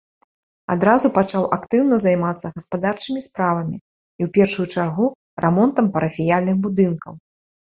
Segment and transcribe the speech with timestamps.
[0.75, 5.05] Адразу пачаў актыўна займацца гаспадарчымі справамі і ў першую чаргу
[5.47, 7.13] рамонтам парафіяльных будынкаў.